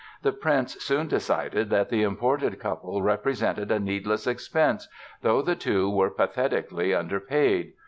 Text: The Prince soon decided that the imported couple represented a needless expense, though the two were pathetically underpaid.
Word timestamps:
The 0.23 0.31
Prince 0.31 0.81
soon 0.83 1.07
decided 1.07 1.69
that 1.69 1.89
the 1.89 2.01
imported 2.01 2.59
couple 2.59 3.03
represented 3.03 3.69
a 3.71 3.77
needless 3.79 4.25
expense, 4.25 4.87
though 5.21 5.43
the 5.43 5.53
two 5.55 5.91
were 5.91 6.09
pathetically 6.09 6.91
underpaid. 6.95 7.73